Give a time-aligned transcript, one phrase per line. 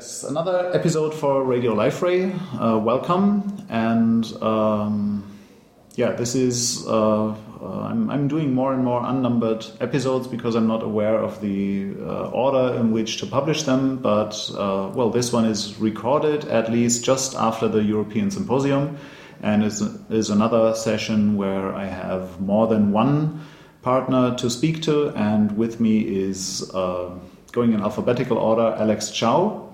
[0.00, 2.32] Yes, another episode for Radio Liferay.
[2.58, 5.22] Uh, welcome, and um,
[5.94, 10.66] yeah, this is uh, uh, I'm, I'm doing more and more unnumbered episodes because I'm
[10.66, 13.98] not aware of the uh, order in which to publish them.
[13.98, 18.96] But uh, well, this one is recorded at least just after the European Symposium,
[19.42, 23.44] and is is another session where I have more than one
[23.82, 26.70] partner to speak to, and with me is.
[26.72, 27.10] Uh,
[27.52, 29.69] going in alphabetical order, Alex Chow,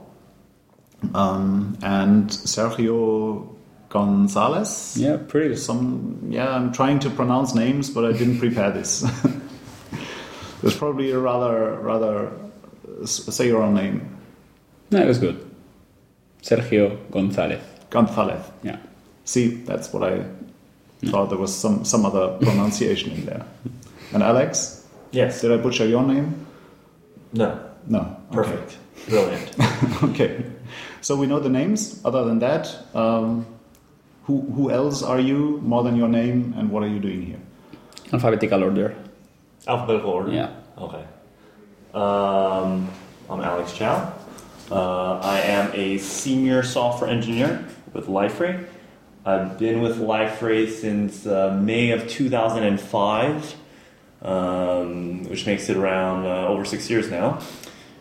[1.14, 3.48] um, and Sergio
[3.88, 4.96] Gonzalez.
[4.98, 5.56] Yeah, pretty.
[5.56, 9.00] Some yeah, I'm trying to pronounce names, but I didn't prepare this.
[10.62, 12.32] There's probably a rather rather
[13.04, 14.16] say your own name.
[14.90, 15.42] No, it was good.
[16.42, 17.62] Sergio Gonzalez.
[17.90, 18.42] Gonzalez.
[18.62, 18.78] Yeah.
[19.24, 20.24] See, that's what I
[21.10, 21.28] thought.
[21.30, 23.44] There was some some other pronunciation in there.
[24.12, 25.40] And Alex, Yes.
[25.40, 26.46] did I butcher your name?
[27.32, 27.58] No.
[27.86, 28.00] No.
[28.00, 28.34] Okay.
[28.34, 28.76] Perfect.
[29.08, 30.02] Brilliant.
[30.04, 30.44] okay.
[31.06, 32.00] So we know the names.
[32.04, 33.46] Other than that, um,
[34.24, 35.60] who who else are you?
[35.62, 37.38] More than your name, and what are you doing here?
[38.12, 38.92] Alphabetical order.
[39.68, 40.32] Alphabetical order.
[40.32, 40.50] Yeah.
[40.76, 41.04] Okay.
[41.94, 42.90] Um,
[43.30, 44.14] I'm Alex Chow.
[44.68, 48.66] Uh, I am a senior software engineer with Liferay.
[49.24, 53.54] I've been with Liferay since uh, May of 2005,
[54.22, 57.38] um, which makes it around uh, over six years now.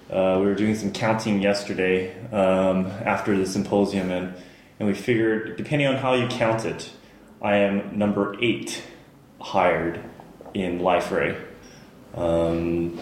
[0.09, 4.35] Uh, we were doing some counting yesterday um, after the symposium, and,
[4.79, 6.91] and we figured, depending on how you count it,
[7.41, 8.83] I am number eight
[9.41, 10.03] hired
[10.53, 11.41] in Liferay.
[12.13, 12.99] Um,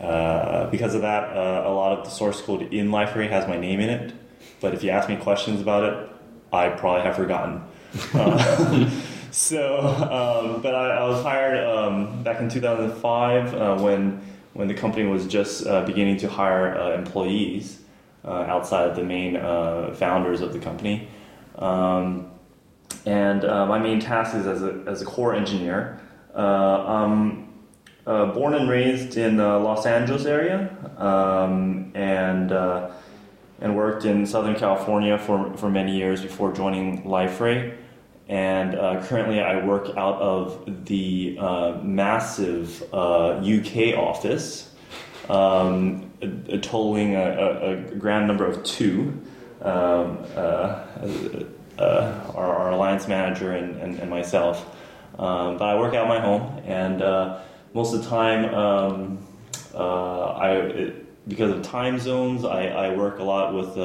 [0.00, 3.56] uh, because of that, uh, a lot of the source code in Liferay has my
[3.56, 4.12] name in it.
[4.60, 6.10] But if you ask me questions about it,
[6.52, 7.62] I probably have forgotten.
[8.14, 8.88] Uh,
[9.32, 14.74] so, um, but I, I was hired um, back in 2005 uh, when when the
[14.74, 17.80] company was just uh, beginning to hire uh, employees
[18.24, 21.08] uh, outside of the main uh, founders of the company.
[21.56, 22.30] Um,
[23.06, 26.00] and uh, my main task is as a, as a core engineer.
[26.34, 27.48] I'm
[28.04, 32.50] born and raised in the Los Angeles area um, and,
[33.60, 37.76] and worked in Southern California for, for many years before joining Liferay.
[38.30, 44.72] And uh, currently, I work out of the uh, massive uh, UK office,
[45.28, 49.20] um, a, a totaling a, a, a grand number of two.
[49.62, 50.86] Um, uh,
[51.80, 54.64] uh, our, our alliance manager and, and, and myself.
[55.18, 57.40] Um, but I work out my home, and uh,
[57.74, 59.26] most of the time, um,
[59.74, 63.76] uh, I it, because of time zones, I, I work a lot with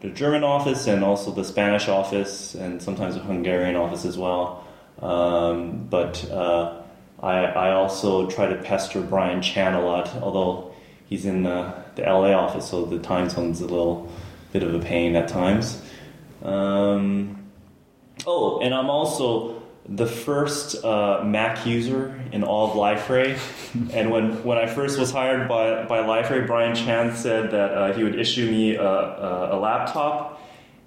[0.00, 4.66] the, German office and also the Spanish office, and sometimes the Hungarian office as well.
[5.00, 6.82] Um, but uh,
[7.22, 10.72] I, I also try to pester Brian Chan a lot, although
[11.06, 14.10] he's in the, the LA office, so the time zone's a little
[14.52, 15.82] bit of a pain at times.
[16.42, 17.50] Um,
[18.26, 23.38] oh, and I'm also the first uh, Mac user in all of Liferay.
[23.92, 27.92] and when, when I first was hired by, by Liferay, Brian Chan said that uh,
[27.92, 30.40] he would issue me a, a, a, laptop.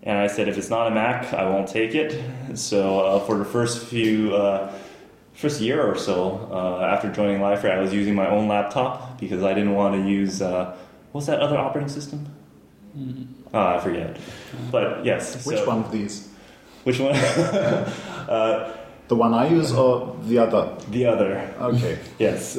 [0.04, 2.22] And I said, if it's not a Mac, I won't take it.
[2.58, 4.72] So uh, for the first few, uh,
[5.34, 9.44] first year or so uh, after joining Liferay, I was using my own laptop because
[9.44, 10.76] I didn't want to use, uh,
[11.12, 12.28] what's that other operating system?
[13.54, 14.18] Oh, I forget.
[14.72, 15.46] But yes.
[15.46, 16.30] Which so- one of these?
[16.84, 17.16] Which one?
[19.14, 20.76] The one I use or the other?
[20.90, 21.54] the other.
[21.62, 22.00] Okay.
[22.18, 22.58] Yes.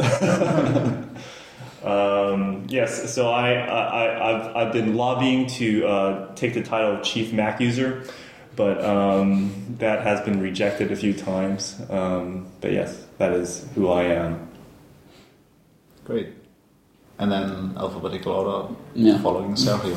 [1.83, 3.13] um, yes.
[3.13, 7.61] So I, I, I've, I've been lobbying to uh, take the title of chief Mac
[7.61, 8.05] user,
[8.55, 11.81] but um, that has been rejected a few times.
[11.91, 14.49] Um, but yes, that is who I am.
[16.05, 16.29] Great.
[17.19, 19.19] And then alphabetical order Yeah.
[19.21, 19.97] following Sergio.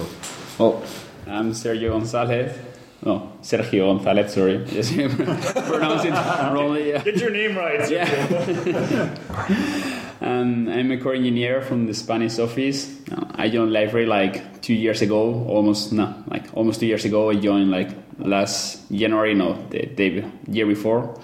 [0.59, 0.81] Oh,
[1.27, 2.57] I'm Sergio Gonzalez.
[3.03, 4.65] No, Sergio Gonzalez, sorry.
[4.71, 4.91] Yes,
[5.67, 6.89] pronounce it wrongly.
[6.89, 7.03] Yeah.
[7.03, 7.89] Get your name right.
[7.89, 8.07] Yeah.
[10.19, 12.99] and I'm a core engineer from the Spanish office.
[13.11, 17.29] Uh, I joined Liferay like two years ago, almost no, like almost two years ago.
[17.29, 21.19] I joined like last January, no, the, the year before.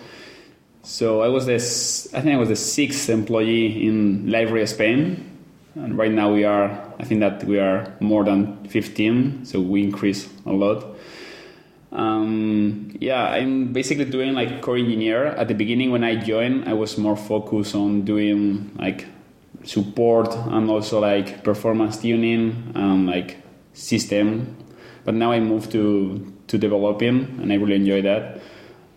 [0.84, 5.32] So I was this, I think I was the sixth employee in Liferay Spain,
[5.76, 6.70] and right now we are,
[7.00, 10.93] I think that we are more than 15, so we increase a lot.
[11.94, 15.28] Um, yeah, I'm basically doing like core engineer.
[15.28, 19.06] At the beginning, when I joined, I was more focused on doing like
[19.64, 23.38] support and also like performance tuning and like
[23.74, 24.58] system.
[25.06, 28.42] But now I moved to to developing, and I really enjoy that.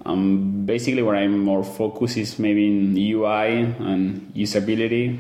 [0.07, 5.19] Um, basically, where I'm more focused is maybe in UI and usability.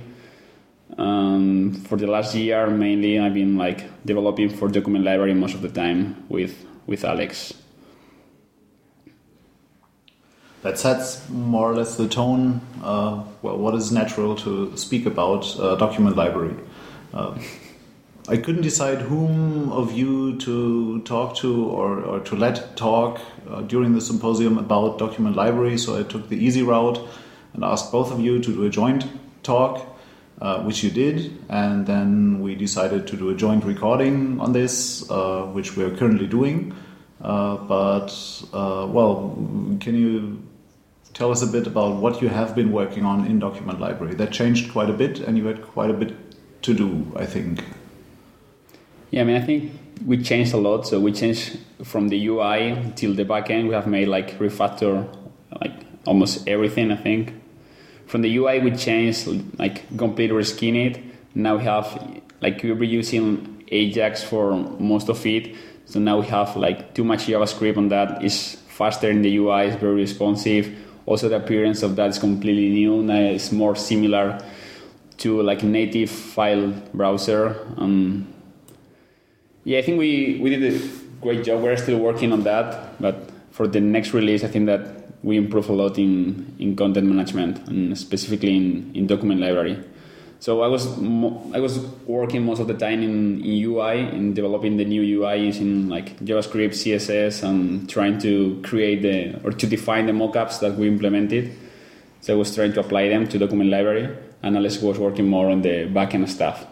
[0.96, 5.60] Um, for the last year, mainly, I've been like developing for document library most of
[5.60, 7.52] the time with with Alex.
[10.66, 12.60] That sets more or less the tone.
[12.82, 16.56] Uh, well, what is natural to speak about uh, document library?
[17.14, 17.38] Uh,
[18.28, 23.60] I couldn't decide whom of you to talk to or, or to let talk uh,
[23.60, 26.98] during the symposium about document library, so I took the easy route
[27.54, 29.06] and asked both of you to do a joint
[29.44, 29.86] talk,
[30.40, 35.08] uh, which you did, and then we decided to do a joint recording on this,
[35.12, 36.74] uh, which we are currently doing.
[37.22, 38.10] Uh, but,
[38.52, 39.32] uh, well,
[39.80, 40.42] can you
[41.16, 44.14] tell us a bit about what you have been working on in Document Library?
[44.14, 46.14] That changed quite a bit, and you had quite a bit
[46.62, 47.64] to do, I think.
[49.10, 49.72] Yeah, I mean, I think
[50.04, 50.86] we changed a lot.
[50.86, 53.68] So we changed from the UI till the backend.
[53.68, 55.08] We have made like refactor,
[55.58, 55.72] like
[56.06, 56.92] almost everything.
[56.92, 57.32] I think
[58.06, 59.26] from the UI we changed
[59.58, 61.02] like completely reskin it.
[61.34, 61.86] Now we have
[62.42, 65.56] like we're using Ajax for most of it.
[65.86, 68.22] So now we have like too much JavaScript on that.
[68.22, 69.68] It's faster in the UI.
[69.68, 70.85] It's very responsive.
[71.06, 73.02] Also, the appearance of that is completely new.
[73.02, 74.38] Now it's more similar
[75.18, 77.56] to like native file browser.
[77.78, 78.26] Um,
[79.64, 80.88] yeah, I think we, we did a
[81.20, 81.62] great job.
[81.62, 85.68] We're still working on that, but for the next release, I think that we improve
[85.68, 89.82] a lot in, in content management and specifically in, in document library.
[90.38, 90.86] So I was
[91.54, 95.36] I was working most of the time in, in UI in developing the new UI
[95.38, 100.74] using like JavaScript, CSS, and trying to create the or to define the mockups that
[100.76, 101.52] we implemented.
[102.20, 105.50] So I was trying to apply them to document library, and Alex was working more
[105.50, 106.66] on the backend stuff.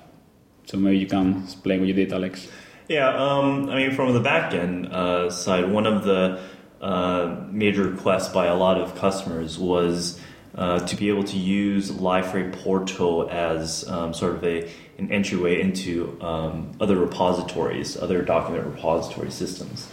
[0.66, 2.48] So maybe you can explain what you did, Alex.
[2.88, 6.40] Yeah, um, I mean, from the backend uh, side, one of the
[6.80, 10.20] uh, major requests by a lot of customers was
[10.54, 15.60] uh, to be able to use Liferay Portal as um, sort of a an entryway
[15.60, 19.88] into um, other repositories, other document repository systems.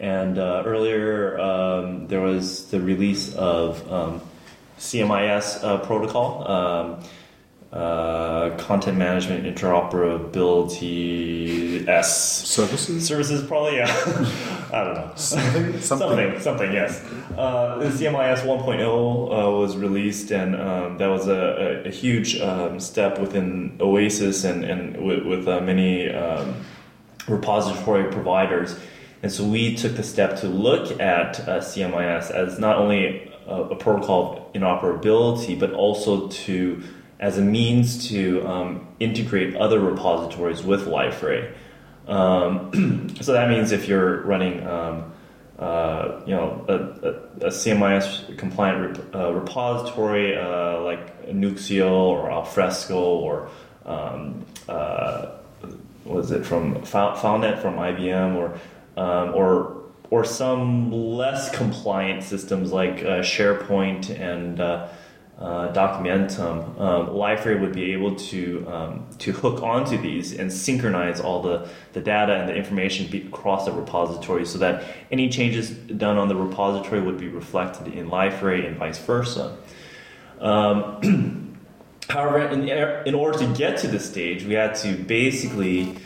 [0.00, 4.20] And uh, earlier, um, there was the release of um,
[4.78, 7.00] CMIS uh, protocol.
[7.72, 13.06] Uh, content management interoperability S Services?
[13.06, 13.86] services probably yeah.
[14.72, 15.12] I don't know.
[15.14, 15.80] Something?
[15.80, 16.40] something.
[16.40, 17.00] Something yes.
[17.36, 22.80] Uh, CMIS 1.0 uh, was released and um, that was a, a, a huge um,
[22.80, 26.56] step within Oasis and, and with, with uh, many um,
[27.28, 28.74] repository providers.
[29.22, 33.54] And so we took the step to look at uh, CMIS as not only a,
[33.54, 36.82] a protocol of interoperability but also to
[37.20, 41.52] as a means to um, integrate other repositories with Liferay.
[42.08, 45.12] Um, so that means if you're running, um,
[45.58, 46.74] uh, you know, a,
[47.44, 53.50] a, a CMIS compliant rep, uh, repository uh, like Nuxeo or Alfresco or
[53.84, 55.32] um, uh,
[56.06, 58.58] was it from FileNet from IBM or
[58.96, 59.76] um, or
[60.08, 64.58] or some less compliant systems like uh, SharePoint and
[65.40, 71.18] uh, Documentum, um, Liferay would be able to um, to hook onto these and synchronize
[71.18, 76.18] all the, the data and the information across the repository so that any changes done
[76.18, 79.56] on the repository would be reflected in Liferay and vice versa.
[80.40, 81.56] Um,
[82.10, 82.68] however, in,
[83.06, 85.96] in order to get to this stage, we had to basically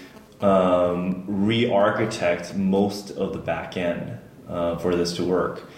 [0.41, 5.69] um, re-architect most of the back end uh, for this to work.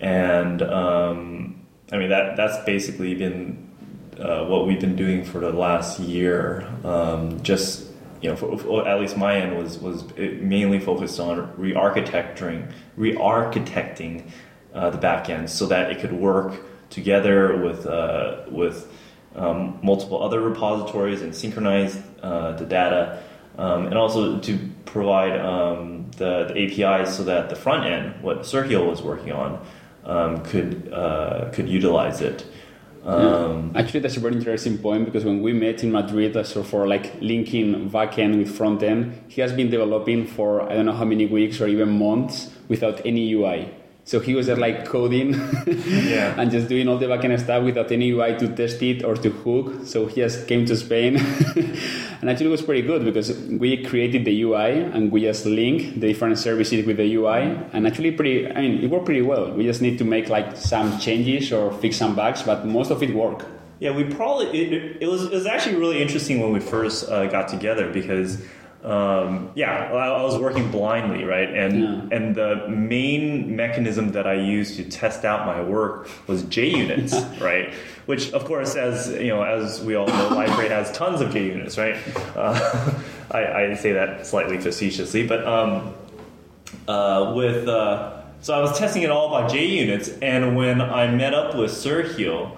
[0.00, 1.59] And um,
[1.92, 3.68] I mean that that's basically been
[4.18, 6.66] uh, what we've been doing for the last year.
[6.84, 7.88] Um, just
[8.20, 14.30] you know, for, for, at least my end was was mainly focused on re-architecting re-architecting
[14.74, 18.92] uh, the back end so that it could work together with uh, with
[19.34, 23.22] um, multiple other repositories and synchronize uh, the data,
[23.58, 28.40] um, and also to provide um, the, the APIs so that the front end, what
[28.40, 29.64] Sergio was working on
[30.04, 32.46] um, could uh, could utilize it.
[33.04, 33.80] Um, yeah.
[33.80, 36.86] Actually, that's a very interesting point because when we met in Madrid, uh, so for
[36.86, 41.06] like linking backend with front end, he has been developing for I don't know how
[41.06, 43.70] many weeks or even months without any UI.
[44.10, 45.34] So he was just like coding
[45.86, 46.34] yeah.
[46.36, 49.30] and just doing all the backend stuff without any UI to test it or to
[49.30, 49.86] hook.
[49.86, 51.16] So he just came to Spain.
[52.20, 56.00] and actually it was pretty good because we created the UI and we just link
[56.00, 57.56] the different services with the UI.
[57.72, 59.52] And actually pretty, I mean, it worked pretty well.
[59.52, 63.04] We just need to make like some changes or fix some bugs, but most of
[63.04, 63.44] it worked.
[63.78, 67.26] Yeah, we probably, it, it was, it was actually really interesting when we first uh,
[67.26, 68.42] got together because
[68.84, 71.48] um, yeah, I, I was working blindly, right?
[71.52, 72.16] And Yeah.
[72.16, 77.72] and the main mechanism that I used to test out my work was JUnits, right?
[78.06, 81.76] Which, of course, as you know, as we all know, Liferay has tons of JUnits,
[81.76, 81.96] right?
[82.36, 82.92] Uh,
[83.30, 85.92] I, I say that slightly facetiously, but um,
[86.88, 91.34] uh, with uh, so I was testing it all by JUnits, and when I met
[91.34, 92.56] up with Sergio,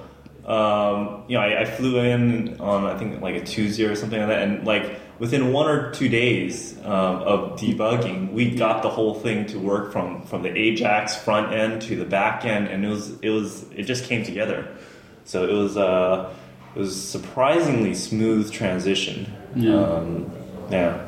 [0.48, 4.18] um, you know, I, I flew in on I think like a Tuesday or something
[4.20, 8.90] like that, and like within one or two days um, of debugging, we got the
[8.90, 12.84] whole thing to work from from the Ajax front end to the back end, and
[12.84, 14.76] it was it was it just came together.
[15.24, 16.34] So it was uh,
[16.74, 19.32] it was surprisingly smooth transition.
[19.54, 19.82] Yeah.
[19.82, 20.30] Um,
[20.70, 21.06] yeah.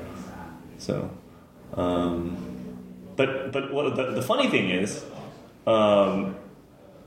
[0.79, 1.11] So,
[1.75, 2.37] um,
[3.17, 5.05] but but what the, the funny thing is,
[5.67, 6.37] um,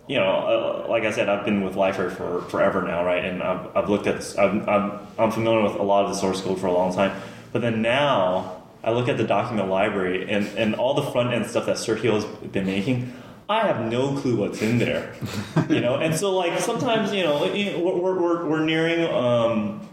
[0.07, 3.23] you know, uh, like I said, I've been with Lifer for forever now, right?
[3.23, 6.17] And I've, I've looked at this, I'm, I'm, I'm familiar with a lot of the
[6.17, 7.19] source code for a long time.
[7.51, 11.45] But then now I look at the document library and, and all the front end
[11.47, 13.13] stuff that Sergio's been making.
[13.49, 15.13] I have no clue what's in there,
[15.69, 15.95] you know.
[15.95, 19.87] And so, like sometimes, you know, we're, we're, we're nearing, um,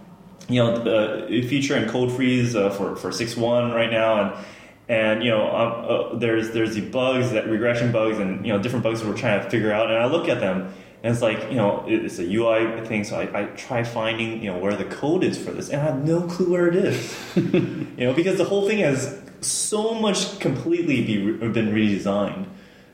[0.48, 4.46] you know, the feature and code freeze uh, for for six one right now, and
[4.88, 8.62] and you know, um, uh, there's there's the bugs that regression bugs and you know
[8.62, 10.72] different bugs that we're trying to figure out, and I look at them.
[11.02, 14.50] And it's like, you know, it's a UI thing, so I, I try finding, you
[14.50, 17.14] know, where the code is for this, and I have no clue where it is.
[17.36, 22.46] you know, because the whole thing has so much completely be, been redesigned.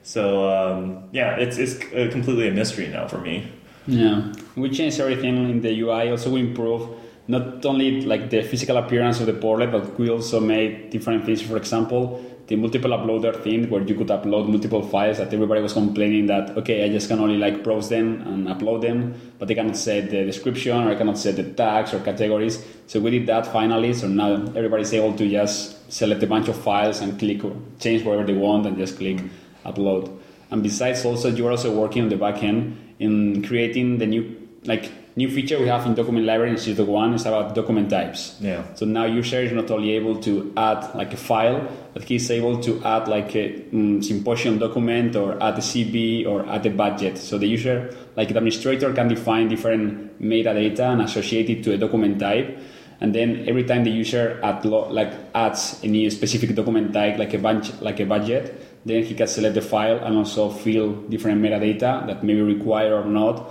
[0.03, 3.49] So, um, yeah, it's, it's uh, completely a mystery now for me.
[3.87, 6.11] Yeah, we changed everything in the UI.
[6.11, 6.99] Also, we improved
[7.31, 11.41] not only like the physical appearance of the portlet, but we also made different things.
[11.41, 15.19] For example, the multiple uploader thing, where you could upload multiple files.
[15.19, 18.81] That everybody was complaining that okay, I just can only like browse them and upload
[18.81, 22.65] them, but I cannot set the description or I cannot set the tags or categories.
[22.89, 23.95] So we did that finally.
[23.95, 27.43] So now everybody's able to just select a bunch of files and click
[27.79, 29.19] change whatever they want and just click
[29.65, 30.11] upload.
[30.51, 34.49] And besides, also you are also working on the back end in creating the new
[34.65, 38.37] like new feature we have in document library in Sysdoc one is about document types.
[38.41, 38.63] Yeah.
[38.75, 42.61] So now user is not only able to add like a file, but he's able
[42.63, 47.19] to add like a mm, symposium document or add a CB or add a budget.
[47.19, 51.79] So the user, like the administrator, can define different metadata and associate it to a
[51.79, 52.59] document type.
[53.01, 57.19] And then every time the user add lo- like adds a new specific document type,
[57.19, 60.93] like a bunch, like a budget, then he can select the file and also fill
[61.09, 63.51] different metadata that may be required or not,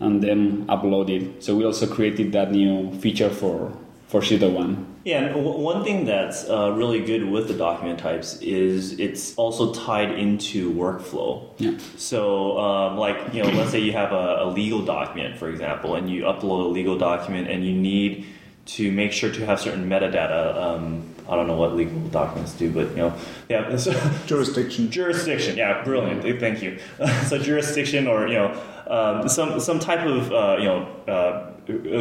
[0.00, 1.42] and then upload it.
[1.42, 3.72] So we also created that new feature for
[4.08, 4.86] for Shida One.
[5.04, 9.34] Yeah, and w- one thing that's uh, really good with the document types is it's
[9.36, 11.48] also tied into workflow.
[11.58, 11.78] Yeah.
[11.96, 15.94] So, um, like, you know, let's say you have a, a legal document, for example,
[15.94, 18.26] and you upload a legal document and you need
[18.66, 20.56] to make sure to have certain metadata.
[20.56, 23.14] Um, I don't know what legal documents do, but, you know,
[23.48, 23.76] yeah.
[23.76, 23.92] So,
[24.26, 24.90] Jurisdiction.
[24.90, 26.40] Jurisdiction, yeah, brilliant.
[26.40, 26.78] Thank you.
[27.26, 31.52] so jurisdiction, or you know, um, some some type of uh, you know uh,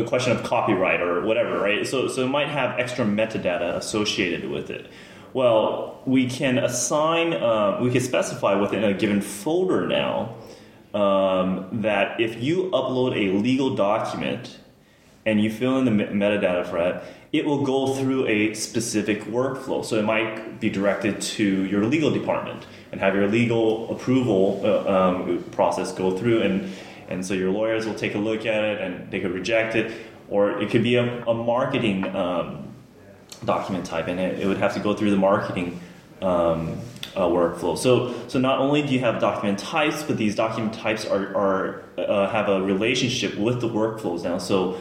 [0.01, 1.85] a question of copyright or whatever, right?
[1.85, 4.87] So so it might have extra metadata associated with it.
[5.33, 10.33] Well, we can assign, uh, we can specify within a given folder now
[10.93, 14.57] um, that if you upload a legal document
[15.25, 17.03] and you fill in the metadata for it,
[17.33, 19.83] it will go through a specific workflow.
[19.83, 24.89] So it might be directed to your legal department and have your legal approval uh,
[24.89, 26.71] um, process go through, and
[27.09, 29.91] and so your lawyers will take a look at it and they could reject it,
[30.29, 32.73] or it could be a, a marketing um,
[33.43, 35.79] document type, and it, it would have to go through the marketing
[36.21, 36.79] um,
[37.15, 37.77] uh, workflow.
[37.77, 41.83] So, so not only do you have document types, but these document types are, are
[41.97, 44.37] uh, have a relationship with the workflows now.
[44.37, 44.77] So,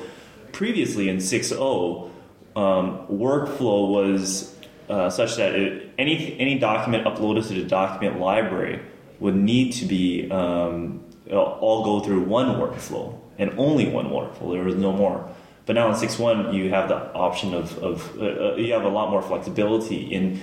[0.54, 2.11] previously in 6.0,
[2.56, 4.56] um, workflow was
[4.88, 8.80] uh, such that it, any any document uploaded to the document library
[9.18, 14.52] would need to be um, all go through one workflow and only one workflow.
[14.52, 15.28] There was no more.
[15.66, 18.88] But now in 6.1, you have the option of, of uh, uh, you have a
[18.88, 20.40] lot more flexibility in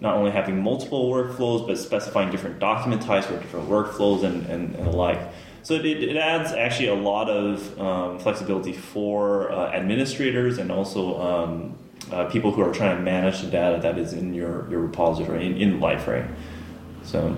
[0.00, 4.74] not only having multiple workflows, but specifying different document types for different workflows and, and,
[4.74, 5.20] and the like.
[5.62, 11.20] So it, it adds actually a lot of um, flexibility for uh, administrators and also
[11.20, 11.78] um,
[12.10, 15.46] uh, people who are trying to manage the data that is in your, your repository,
[15.46, 16.28] in, in Liferay.
[17.04, 17.36] So,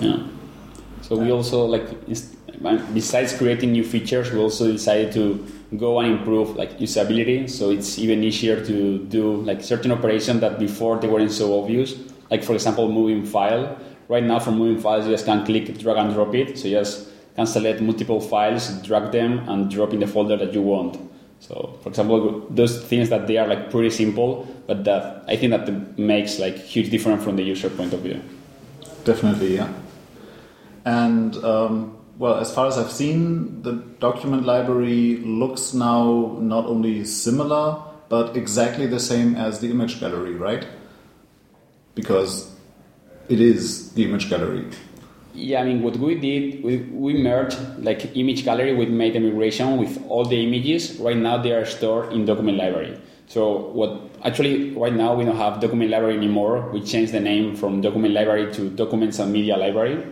[0.00, 0.26] Yeah.
[1.02, 1.86] So we also like
[2.94, 7.48] besides creating new features, we also decided to go and improve like usability.
[7.50, 11.94] So it's even easier to do like certain operations that before they weren't so obvious.
[12.30, 13.76] Like for example, moving file.
[14.08, 16.58] Right now, for moving files, you just can click drag and drop it.
[16.58, 20.52] So you just can select multiple files, drag them, and drop in the folder that
[20.54, 20.98] you want.
[21.40, 25.50] So, for example, those things that they are like pretty simple, but that I think
[25.50, 28.22] that makes like huge difference from the user point of view.
[29.04, 29.72] Definitely, yeah.
[30.84, 37.04] And um, well, as far as I've seen, the document library looks now not only
[37.04, 40.66] similar but exactly the same as the image gallery, right?
[41.94, 42.53] Because
[43.28, 44.66] it is the image gallery.
[45.34, 49.20] Yeah, I mean, what we did, we, we merged like image gallery, we made a
[49.20, 50.96] migration with all the images.
[51.00, 53.00] Right now, they are stored in document library.
[53.26, 56.70] So what actually right now we don't have document library anymore.
[56.70, 60.06] We changed the name from document library to documents and media library.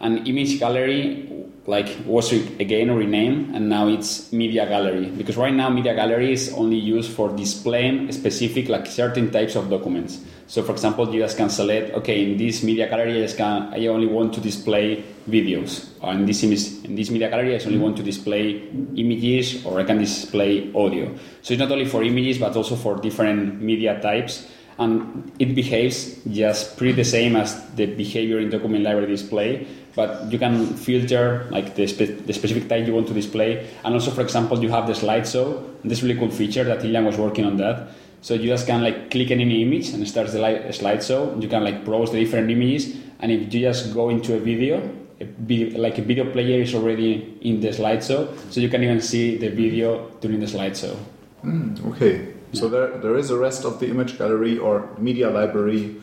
[0.00, 5.68] And image gallery like was again renamed and now it's media gallery because right now
[5.68, 10.72] media gallery is only used for displaying specific like certain types of documents so for
[10.72, 14.06] example you just can select okay in this media gallery i just can i only
[14.06, 15.88] want to display videos.
[16.00, 18.62] Or in this in this media gallery i only want to display
[18.96, 21.14] images or i can display audio.
[21.42, 24.46] So it's not only for images but also for different media types.
[24.78, 30.30] And it behaves just pretty the same as the behavior in document library display but
[30.30, 33.66] you can filter like the, spe- the specific type you want to display.
[33.82, 35.64] And also for example you have the slideshow.
[35.82, 37.88] This really cool feature that Iliyan was working on that
[38.26, 41.40] so you just can like click on any image and it starts the li- slideshow.
[41.40, 42.96] You can like browse the different images.
[43.20, 44.82] And if you just go into a video
[45.20, 48.36] a video, like a video player is already in the slideshow.
[48.50, 50.96] So you can even see the video during the slideshow.
[51.44, 52.34] Mm, okay.
[52.52, 55.94] So there, there is a rest of the image gallery or media library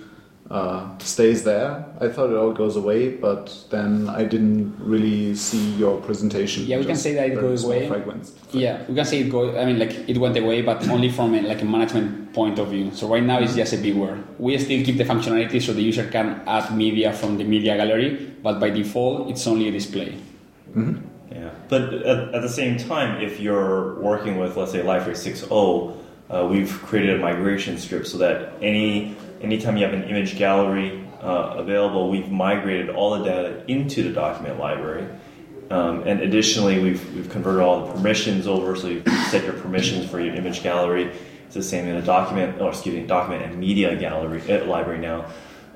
[0.49, 1.85] uh, stays there.
[1.99, 6.65] I thought it all goes away, but then I didn't really see your presentation.
[6.65, 7.87] Yeah, we can say that it goes away.
[7.87, 8.33] Fragments.
[8.51, 9.55] Yeah, we can say it goes.
[9.55, 12.69] I mean, like it went away, but only from a, like a management point of
[12.69, 12.91] view.
[12.93, 14.23] So right now it's just a big word.
[14.37, 18.33] We still keep the functionality so the user can add media from the media gallery,
[18.43, 20.17] but by default it's only a display.
[20.75, 21.07] Mm-hmm.
[21.31, 26.02] Yeah, but at, at, the same time, if you're working with let's say Liferay 6.0
[26.33, 31.05] uh, we've created a migration strip so that any anytime you have an image gallery
[31.21, 35.07] uh, available, we've migrated all the data into the document library.
[35.69, 40.09] Um, and additionally, we've, we've converted all the permissions over, so you set your permissions
[40.09, 41.11] for your image gallery.
[41.45, 44.99] It's the same in a document, or excuse me, document and media gallery uh, library
[44.99, 45.25] now.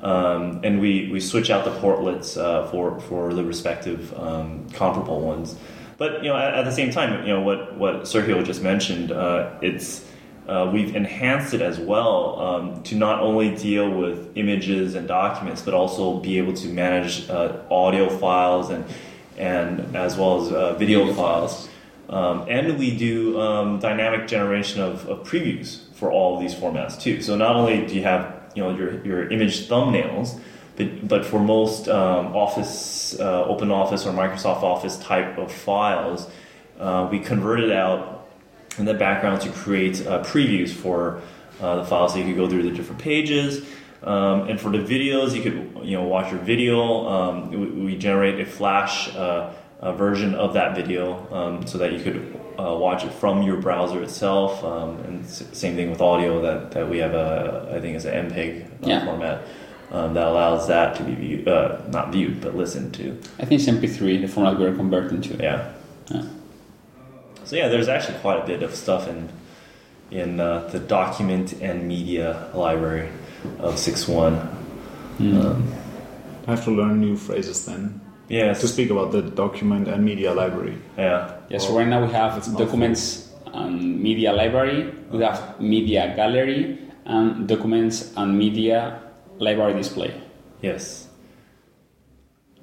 [0.02, 5.22] Um, and we, we switch out the portlets uh, for, for the respective um, comparable
[5.22, 5.56] ones.
[5.98, 9.12] But you know, at, at, the same time, you know what what Sergio just mentioned,
[9.12, 10.06] uh, it's
[10.48, 15.62] uh, we've enhanced it as well um, to not only deal with images and documents,
[15.62, 18.86] but also be able to manage uh, audio files and
[19.38, 21.70] and as well as uh, video files.
[22.10, 27.00] Um, and we do um, dynamic generation of, of, previews for all of these formats
[27.00, 27.22] too.
[27.22, 30.40] So not only do you have you know your, your image thumbnails,
[30.78, 36.30] but, but for most um, Office, uh, Open Office or Microsoft Office type of files,
[36.80, 38.27] uh, we converted out
[38.78, 41.22] in the background to create uh, previews for
[41.62, 43.66] uh, the files so you could go through the different pages.
[44.04, 47.08] Um, and for the videos, you could you know watch your video.
[47.08, 52.00] Um, we, we, generate a Flash uh, version of that video um, so that you
[52.00, 54.64] could uh, watch it from your browser itself.
[54.64, 58.30] Um, and same thing with audio that, that we have a I think is an
[58.30, 59.06] MPEG uh, yeah.
[59.06, 59.44] format.
[59.90, 63.18] Um, that allows that to be viewed, uh, not viewed, but listened to.
[63.40, 65.36] I think it's MP3, the format we're converting to.
[65.36, 65.74] Yeah.
[66.12, 66.24] yeah.
[67.48, 69.30] So yeah, there's actually quite a bit of stuff in
[70.12, 73.10] in uh, the document and media library
[73.60, 74.36] of 6.1.
[75.20, 75.46] Mm.
[75.46, 75.74] Um,
[76.46, 78.02] I have to learn new phrases then.
[78.28, 78.60] Yes.
[78.62, 80.78] To speak about the document and media library.
[80.98, 81.40] Yeah.
[81.50, 81.68] Yes.
[81.68, 84.94] so right now we have documents and media library.
[85.10, 89.02] We have media gallery and documents and media
[89.40, 90.14] library display.
[90.62, 91.08] Yes.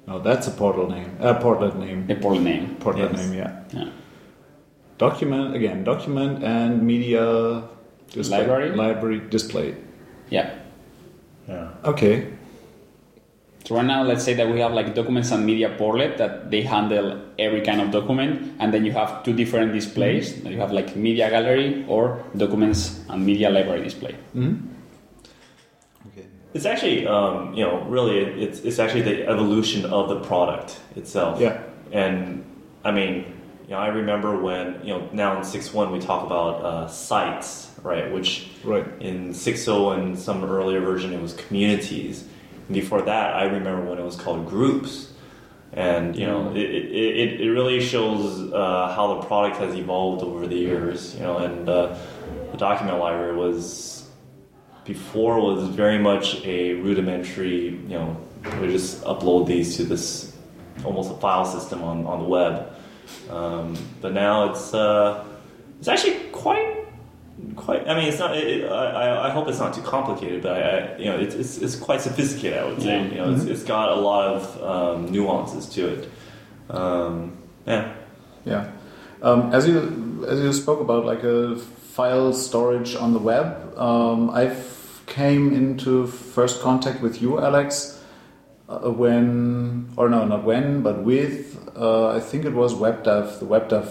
[0.07, 1.17] Oh, that's a portal name.
[1.19, 2.05] A uh, portlet name.
[2.09, 2.75] A portal name.
[2.79, 3.19] Portlet yes.
[3.19, 3.33] name.
[3.33, 3.63] Yeah.
[3.73, 3.89] Yeah
[4.97, 7.63] document again document and media
[8.09, 8.75] display, library?
[8.75, 9.75] Library display.
[10.29, 10.55] Yeah.
[11.47, 11.69] Yeah.
[11.83, 12.31] Okay.
[13.65, 16.61] So right now let's say that we have like documents and media portlet that they
[16.61, 20.33] handle every kind of document and then you have two different displays.
[20.33, 20.47] Mm-hmm.
[20.51, 24.15] you have like media gallery or documents and media library display.
[24.35, 24.67] Mm-hmm.
[26.07, 26.27] okay.
[26.53, 31.41] It's actually um, you know really it's, it's actually the evolution of the product itself.
[31.41, 31.61] Yeah.
[31.91, 32.43] And
[32.83, 33.34] i mean
[33.67, 36.87] you know, I remember when you know now in six one we talk about uh,
[36.87, 38.11] sites, right?
[38.11, 38.85] Which right.
[38.99, 42.27] in six zero and some earlier version it was communities.
[42.67, 45.11] And before that, I remember when it was called groups.
[45.73, 46.55] And you know, mm.
[46.55, 51.15] it, it, it really shows uh, how the product has evolved over the years.
[51.15, 51.97] You know, and uh,
[52.51, 54.07] the document library was
[54.83, 57.69] before was very much a rudimentary.
[57.69, 58.17] You know,
[58.61, 60.37] we just upload these to this
[60.83, 62.75] almost a file system on, on the web
[63.29, 65.23] um, but now it's uh,
[65.79, 66.85] it's actually quite
[67.55, 67.87] quite.
[67.87, 68.35] I mean, it's not.
[68.37, 71.57] It, I, I hope it's not too complicated, but I, I you know, it's, it's,
[71.57, 72.59] it's quite sophisticated.
[72.59, 72.87] I would say.
[72.87, 73.09] Yeah.
[73.09, 76.09] You know, it's, it's got a lot of um, nuances to it.
[76.69, 77.93] Um, yeah.
[78.45, 78.71] Yeah.
[79.21, 84.29] Um, as you as you spoke about like a file storage on the web, um,
[84.29, 88.03] I've came into first contact with you, Alex,
[88.67, 93.45] uh, when or no, not when, but with uh, I think it was WebDAV, the
[93.45, 93.85] WebDAV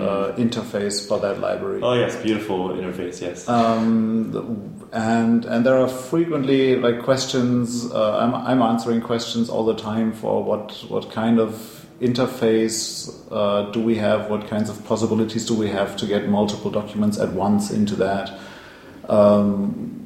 [0.00, 1.80] uh, interface for that library.
[1.82, 3.20] Oh yes, beautiful interface.
[3.20, 3.48] Yes.
[3.48, 4.44] Um, the-
[4.92, 7.90] and and there are frequently like questions.
[7.92, 13.70] Uh, I'm I'm answering questions all the time for what what kind of interface uh,
[13.72, 14.30] do we have?
[14.30, 18.30] What kinds of possibilities do we have to get multiple documents at once into that?
[19.08, 20.05] Um,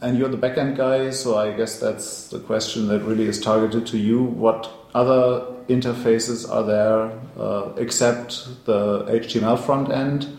[0.00, 3.86] and you're the backend guy, so I guess that's the question that really is targeted
[3.88, 4.22] to you.
[4.22, 10.38] What other interfaces are there uh, except the HTML front end?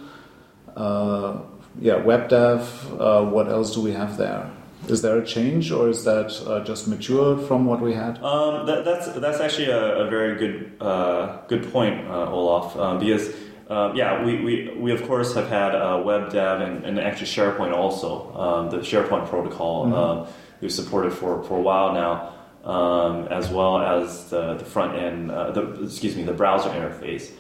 [0.75, 1.39] Uh,
[1.79, 2.99] yeah, WebDAV.
[2.99, 4.49] Uh, what else do we have there?
[4.87, 8.17] Is there a change, or is that uh, just matured from what we had?
[8.23, 12.75] Um, that, that's that's actually a, a very good uh, good point, uh, Olaf.
[12.77, 13.33] Um, because
[13.69, 17.73] uh, yeah, we, we, we of course have had uh, WebDAV and, and actually SharePoint
[17.73, 18.33] also.
[18.35, 20.27] Um, the SharePoint protocol um,
[20.59, 22.33] we've supported for, for a while now,
[22.69, 27.31] um, as well as the, the front end, uh, the excuse me, the browser interface.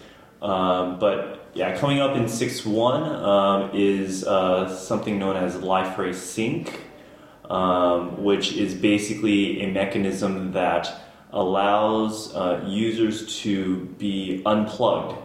[0.41, 6.79] Um, but yeah, coming up in 6.1 um, is uh, something known as Liferay Sync
[7.49, 10.93] um, which is basically a mechanism that
[11.31, 15.17] allows uh, users to be unplugged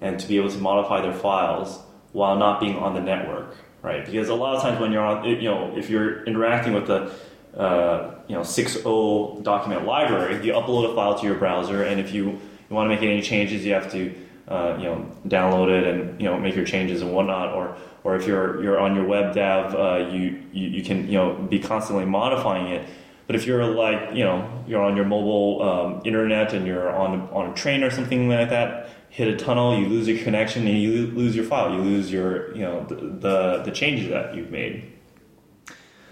[0.00, 1.78] and to be able to modify their files
[2.12, 4.04] while not being on the network, right?
[4.04, 7.12] Because a lot of times when you're on, you know, if you're interacting with the
[7.56, 12.12] uh, you know 6.0 document library, you upload a file to your browser, and if
[12.12, 14.14] you, you want to make any changes, you have to
[14.48, 18.16] uh, you know download it and you know make your changes and whatnot, or or
[18.16, 22.04] if you're you're on your WebDAV, uh, you, you you can you know be constantly
[22.04, 22.88] modifying it.
[23.26, 27.28] But if you're like you know you're on your mobile um, internet and you're on
[27.30, 30.80] on a train or something like that, hit a tunnel, you lose your connection and
[30.80, 34.50] you lose your file, you lose your you know the the, the changes that you've
[34.50, 34.90] made.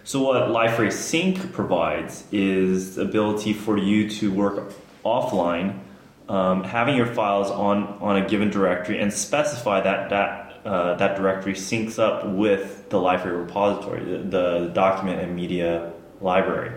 [0.04, 4.72] So what Liferay Sync provides is the ability for you to work
[5.04, 5.80] offline,
[6.28, 11.16] um, having your files on, on a given directory and specify that that uh, that
[11.16, 16.72] directory syncs up with the Liferay repository, the, the document and media library.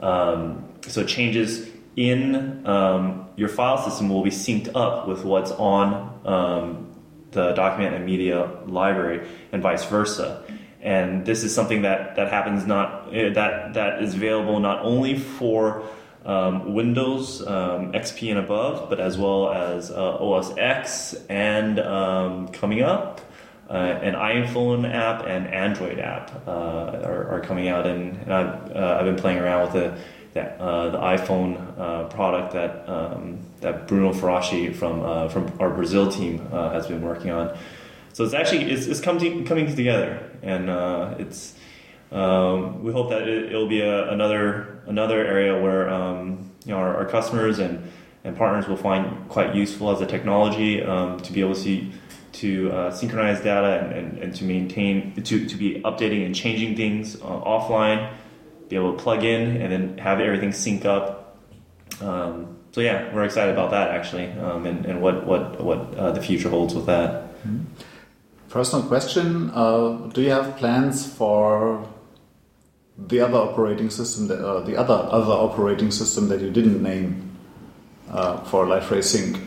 [0.00, 1.67] Um, so changes
[1.98, 6.94] in um, your file system will be synced up with what's on um,
[7.32, 10.44] the document and media library, and vice versa.
[10.80, 15.18] And this is something that, that happens not eh, that that is available not only
[15.18, 15.82] for
[16.24, 22.48] um, Windows um, XP and above, but as well as uh, OS X and um,
[22.48, 23.22] coming up.
[23.68, 26.50] Uh, an iPhone app and Android app uh,
[27.04, 29.98] are, are coming out, and, and I've, uh, I've been playing around with the
[30.34, 35.70] that, uh, the iPhone uh, product that um, that Bruno Farache from uh, from our
[35.70, 37.56] Brazil team uh, has been working on.
[38.12, 41.54] So it's actually it's, it's coming coming together, and uh, it's
[42.12, 46.78] um, we hope that it, will be a, another another area where um, you know
[46.78, 47.90] our, our customers and
[48.24, 51.90] and partners will find quite useful as a technology um, to be able to
[52.30, 56.76] to uh, synchronize data and, and, and to maintain to, to be updating and changing
[56.76, 58.12] things offline
[58.68, 61.36] be able to plug in and then have everything sync up
[62.00, 66.12] um, so yeah we're excited about that actually um, and, and what what what uh,
[66.12, 67.28] the future holds with that
[68.48, 71.86] Personal question: uh, Do you have plans for
[72.96, 77.36] the other operating system, that, uh, the other other operating system that you didn't name
[78.10, 79.38] uh, for Liferay Sync?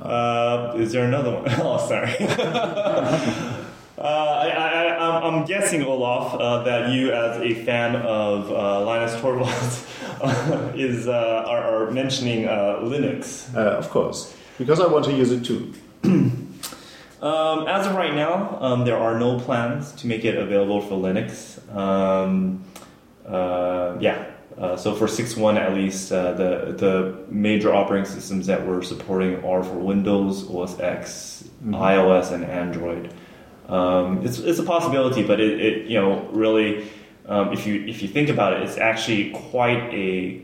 [0.00, 1.50] Uh, is there another one?
[1.60, 2.14] Oh, sorry.
[2.20, 3.64] uh,
[3.98, 4.85] I, I,
[5.26, 11.44] I'm, guessing, Olaf, uh, that you, as a fan of uh, Linus Torvalds, is uh,
[11.46, 13.54] are, are mentioning uh, Linux.
[13.54, 15.72] Uh, of course, because I want to use it too.
[17.22, 20.94] Um, as of right now, um, there are no plans to make it available for
[20.94, 21.58] Linux.
[21.74, 22.62] Um,
[23.26, 24.32] uh, yeah.
[24.58, 29.44] Uh, so for 6.1 at least, uh, the the major operating systems that we're supporting
[29.44, 33.12] are for Windows, OS X, iOS, and Android.
[33.68, 36.88] Um, it's, it's a possibility, but it, it you know really,
[37.26, 40.42] um, if you if you think about it, it's actually quite a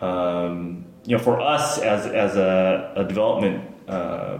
[0.00, 4.38] um, you know for us as as a, a development uh,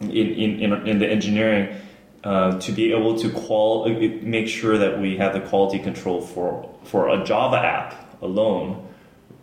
[0.00, 1.80] in, in, in, in the engineering
[2.24, 6.74] uh, to be able to qual make sure that we have the quality control for
[6.82, 8.84] for a Java app alone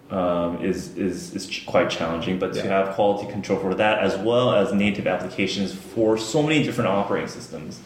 [0.09, 4.53] um, is, is, is quite challenging, but to have quality control for that as well
[4.53, 7.79] as native applications for so many different operating systems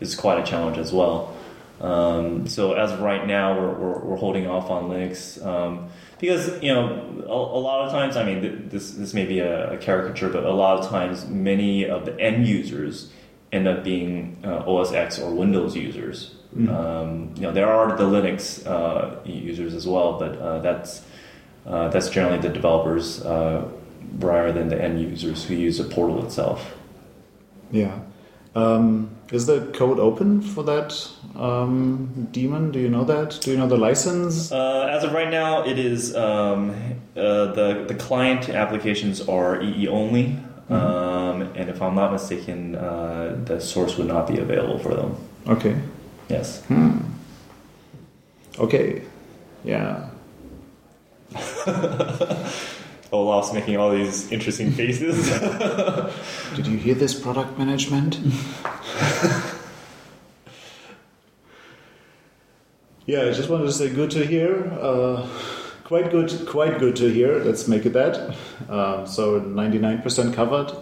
[0.00, 1.36] is quite a challenge as well.
[1.80, 6.62] Um, so as of right now, we're, we're, we're holding off on Linux um, because
[6.62, 8.16] you know a, a lot of times.
[8.16, 11.26] I mean, th- this this may be a, a caricature, but a lot of times,
[11.26, 13.10] many of the end users
[13.50, 16.34] end up being uh, OS X or Windows users.
[16.68, 21.02] Um, you know, there are the Linux uh, users as well, but uh, that's
[21.64, 23.66] uh, that's generally the developers uh,
[24.18, 26.74] rather than the end users who use the portal itself.
[27.70, 28.00] Yeah.
[28.54, 32.72] Um, is the code open for that um, daemon?
[32.72, 33.38] Do you know that?
[33.40, 34.50] Do you know the license?
[34.50, 36.70] Uh, as of right now, it is um,
[37.16, 40.36] uh, the the client applications are EE only,
[40.68, 45.16] um, and if I'm not mistaken, uh, the source would not be available for them.
[45.46, 45.76] Okay.
[46.28, 46.62] Yes.
[48.58, 49.02] Okay.
[49.64, 50.10] Yeah.
[53.12, 55.28] Olaf's making all these interesting faces.
[56.56, 58.18] Did you hear this product management?
[63.06, 64.72] yeah, I just wanted to say good to hear.
[64.80, 65.26] Uh,
[65.84, 67.40] quite good, quite good to hear.
[67.40, 68.36] Let's make it that.
[68.68, 70.72] Um, so 99% covered.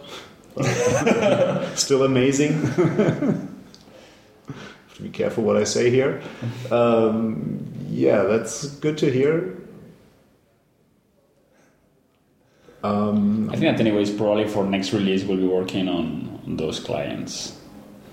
[1.78, 2.62] Still amazing.
[2.62, 3.48] Have
[4.96, 6.20] to be careful what I say here.
[6.70, 9.56] Um, yeah, that's good to hear.
[12.82, 16.78] Um, I think that anyways, probably for next release, we'll be working on, on those
[16.80, 17.58] clients.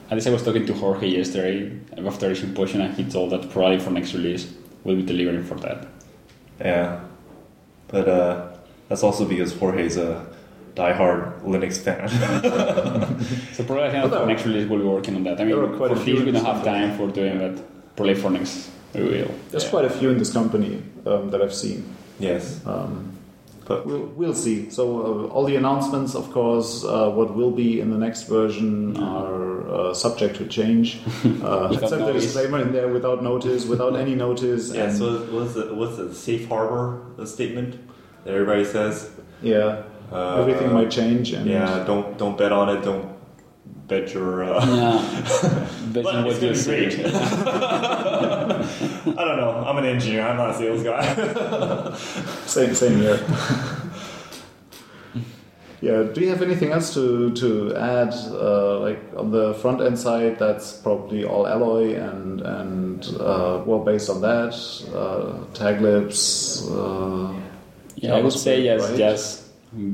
[0.10, 1.72] At least I was talking to Jorge yesterday
[2.06, 4.52] after the symposium, and he told that probably for next release,
[4.84, 5.88] we'll be delivering for that.
[6.60, 7.00] yeah,
[7.88, 8.48] but uh,
[8.90, 10.26] that's also because Jorge's a
[10.76, 12.10] diehard Linux fan.
[13.54, 15.40] So probably I think for next release, we'll be working on that.
[15.40, 17.64] I mean, There are quite for a few we don't have time for doing that.
[17.96, 19.32] Probably for next, we will.
[19.52, 19.70] there's Yeah.
[19.70, 21.84] quite a few in this company um, that I've seen.
[22.20, 23.12] yes, Um,
[23.66, 24.70] but We'll, we'll see.
[24.70, 28.96] So uh, all the announcements, of course, uh, what will be in the next version
[28.98, 31.00] are uh, subject to change.
[31.26, 34.72] Uh, let's Without the disclaimer in there without notice, without any notice.
[34.74, 34.84] yeah.
[34.86, 37.72] and- So what's the what's the safe harbor statement
[38.24, 39.10] that everybody says?
[39.42, 41.34] yeah, Uh, everything might change.
[41.34, 42.84] And Yeah, don't don't bet on it.
[42.84, 43.08] Don't
[43.88, 44.44] bet your.
[44.44, 45.02] Uh, Yeah,
[45.94, 46.78] based But on what you gonna be say.
[46.96, 47.06] great.
[49.20, 49.64] I don't know.
[49.66, 50.22] I'm an engineer.
[50.22, 51.96] I'm not a sales guy.
[52.46, 53.20] Same, same here.
[55.82, 56.04] yeah.
[56.04, 58.14] Do you have anything else to to add?
[58.32, 63.80] Uh, like on the front end side, that's probably all Alloy and and uh, well
[63.84, 64.54] based on that,
[64.94, 66.64] uh, taglibs.
[66.70, 67.34] Uh,
[67.98, 68.82] Yeah, I would say yes.
[68.82, 68.98] right?
[68.98, 69.44] Just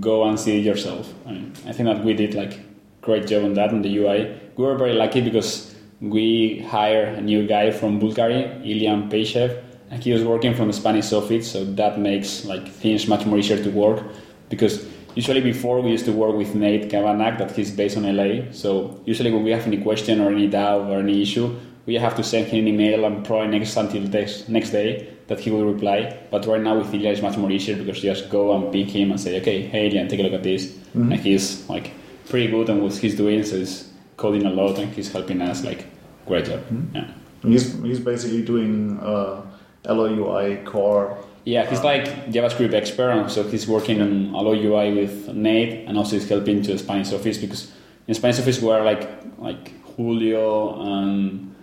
[0.01, 1.05] go and see it yourself.
[1.27, 2.59] I mean, I think that we did like
[3.01, 4.33] great job on that on the UI.
[4.57, 5.69] We were very lucky because
[6.01, 10.73] we hired a new guy from Bulgaria, Iliyan Peychev, and he was working from the
[10.73, 14.03] Spanish office, so that makes like things much more easier to work.
[14.49, 14.85] Because
[15.15, 18.51] usually before we used to work with Nate Cavanaugh, that he's based on LA.
[18.51, 22.15] So usually when we have any question or any doubt or any issue, we have
[22.15, 25.65] to send him an email and probably next until next next day that he will
[25.65, 26.17] reply.
[26.31, 28.89] But right now with Ilya it's much more easier because you just go and pick
[28.89, 30.67] him and say, okay, hey Ilya, take a look at this.
[30.67, 31.11] Mm-hmm.
[31.11, 31.91] And he's like
[32.29, 33.90] pretty good on what he's doing, so he's
[34.21, 35.85] coding a lot and he's helping us like
[36.27, 36.61] great job.
[36.93, 37.07] Yeah.
[37.43, 39.41] he's he's basically doing uh,
[39.85, 41.17] Alloy UI core.
[41.43, 45.97] Yeah, he's like JavaScript expert, and so he's working on Alloy UI with Nate, and
[45.97, 47.71] also he's helping to the Spanish office because
[48.07, 49.03] in Spanish office we are like
[49.39, 51.55] like Julio and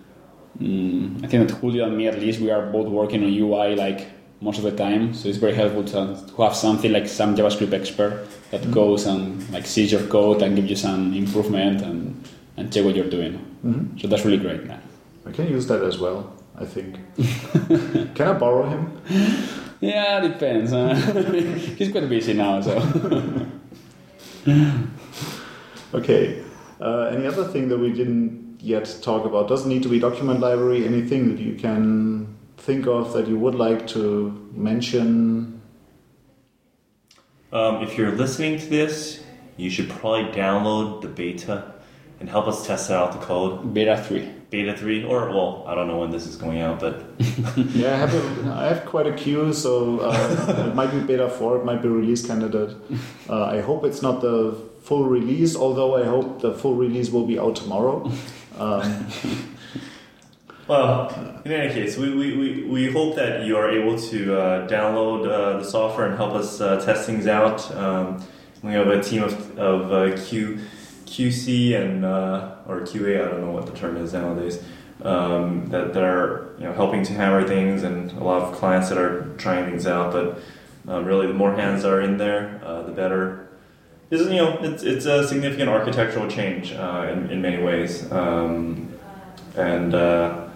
[0.61, 3.77] mm, I think that Julio and me at least we are both working on UI
[3.77, 4.01] like
[4.41, 5.15] most of the time.
[5.15, 9.49] So it's very helpful to, to have something like some JavaScript expert that goes and
[9.51, 12.25] like sees your code and gives you some improvement and
[12.59, 13.39] and check what you're doing.
[13.65, 14.01] Mhm.
[14.01, 14.61] So that's really great.
[14.67, 14.79] Yeah.
[15.27, 16.33] I can use that as well.
[16.57, 16.97] I think.
[18.15, 19.01] can I borrow him?
[19.81, 20.73] Yeah, depends.
[20.73, 20.95] Uh,
[21.79, 22.83] he's quite busy now, so.
[25.95, 26.43] Okay.
[26.81, 29.49] Uh, any other thing that we didn't yet talk about?
[29.49, 30.85] Doesn't need to be document library.
[30.85, 35.55] Anything that you can think of that you would like to mention?
[37.53, 39.23] um, if you're listening to this,
[39.57, 41.73] you should probably download the beta
[42.21, 43.73] and help us test out the code.
[43.75, 44.35] Beta 3.
[44.51, 47.05] Beta three, or well, I don't know when this is going out, but
[47.75, 51.29] Yeah, I have a, I have quite a queue, so uh, it might be beta
[51.29, 51.59] four.
[51.59, 52.75] It might be release candidate.
[53.29, 57.27] Uh, I hope it's not the full release, although I hope the full release will
[57.27, 58.11] be out tomorrow.
[58.59, 59.07] Um,
[60.67, 61.09] Well,
[61.47, 65.27] in any case, we, we, we, we hope that you are able to uh, download
[65.27, 67.75] uh, the software and help us uh, test things out.
[67.75, 68.23] Um,
[68.63, 70.59] we have a team of, of uh, Q,
[71.09, 74.63] QC and uh, or QA, I don't know what the term is nowadays,
[75.03, 78.99] um, that, are you know helping to hammer things, and a lot of clients that
[78.99, 80.13] are trying things out.
[80.13, 80.41] But
[80.89, 83.47] Um, really, the more hands are in there, uh, the better.
[84.11, 88.11] Is, you know, it's, it's a significant architectural change uh, in, in many ways.
[88.11, 88.89] Um,
[89.55, 90.49] and uh,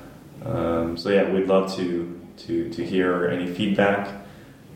[0.46, 4.08] um, so, yeah, we'd love to, to, to hear any feedback.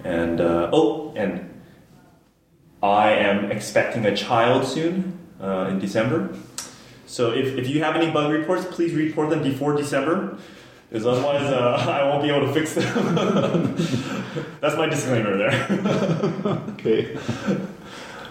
[0.05, 1.49] And uh, oh, and
[2.83, 6.35] I am expecting a child soon uh, in December.
[7.07, 10.37] So if, if you have any bug reports, please report them before December,
[10.89, 13.77] because otherwise uh, I won't be able to fix them.
[14.61, 15.67] That's my disclaimer there.
[16.77, 17.19] Okay.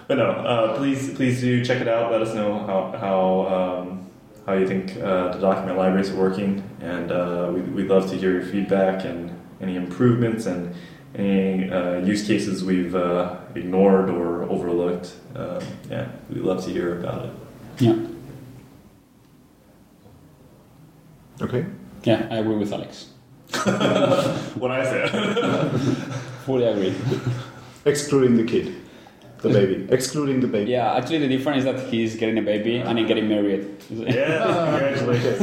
[0.08, 2.12] But no, uh, please please do check it out.
[2.12, 4.06] Let us know how how um,
[4.46, 8.16] how you think uh, the document library is working, and uh, we, we'd love to
[8.16, 10.76] hear your feedback and any improvements and
[11.18, 15.14] any uh, use cases we've uh, ignored or overlooked.
[15.36, 17.32] Uh, yeah, we'd love to hear about it.
[17.80, 17.96] Yeah.
[21.42, 21.66] Okay.
[22.04, 23.10] Yeah, I agree with Alex.
[24.56, 25.10] What I said.
[26.46, 26.96] Fully agree.
[27.86, 28.76] Excluding the kid,
[29.48, 29.88] the baby.
[29.92, 30.72] Excluding the baby.
[30.72, 33.64] Yeah, actually, the difference is that he's getting a baby and I'm getting married.
[33.90, 35.40] yeah, congratulations.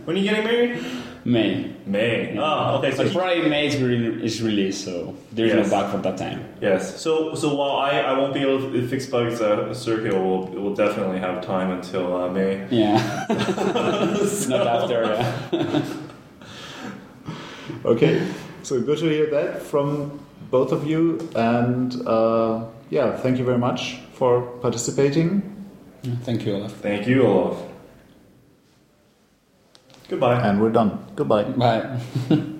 [0.06, 0.84] when are you getting married?
[1.24, 1.72] May.
[1.86, 2.36] May.
[2.38, 2.92] Oh, okay.
[2.94, 5.66] So But probably May is, re- is released, so there's Yes.
[5.66, 6.40] no bug for that time.
[6.60, 7.00] Yes.
[7.02, 10.74] So so while I, I won't be able to fix bugs, uh, Sergio will will
[10.74, 12.52] definitely have time until uh, May.
[12.70, 13.26] Yeah.
[14.48, 15.04] Not after.
[15.04, 15.82] Uh,
[17.84, 18.26] Okay.
[18.62, 20.18] So good to hear that from
[20.50, 25.42] both of you, and uh, yeah, thank you very much for participating.
[26.22, 26.72] thank you, Olaf.
[26.72, 27.58] Thank you, Olaf.
[30.08, 30.40] Goodbye.
[30.40, 31.04] And we're done.
[31.16, 31.44] Goodbye.
[31.44, 32.00] Bye.